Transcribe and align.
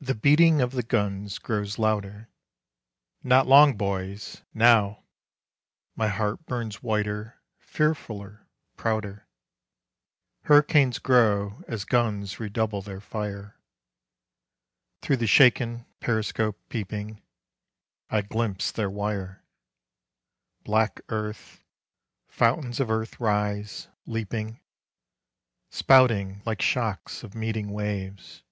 The 0.00 0.14
beating 0.14 0.60
of 0.60 0.72
the 0.72 0.82
guns 0.84 1.38
grows 1.38 1.78
louder. 1.78 2.28
"Not 3.24 3.46
long, 3.48 3.76
boys, 3.76 4.42
now." 4.52 5.02
My 5.96 6.06
heart 6.08 6.44
burns 6.46 6.82
whiter, 6.82 7.40
fearfuller, 7.58 8.46
prouder. 8.76 9.26
Hurricanes 10.44 10.98
grow 11.00 11.64
As 11.66 11.84
guns 11.84 12.38
redouble 12.38 12.82
their 12.82 13.00
fire. 13.00 13.58
Through 15.00 15.16
the 15.16 15.26
shaken 15.26 15.84
periscope 16.00 16.58
peeping, 16.68 17.22
I 18.10 18.22
glimpse 18.22 18.70
their 18.70 18.90
wire: 18.90 19.42
Black 20.62 21.00
earth, 21.08 21.64
fountains 22.28 22.78
of 22.78 22.88
earth 22.90 23.18
rise, 23.18 23.88
leaping, 24.06 24.60
Spouting 25.70 26.42
like 26.44 26.62
shocks 26.62 27.24
of 27.24 27.34
meeting 27.34 27.70
waves. 27.70 28.42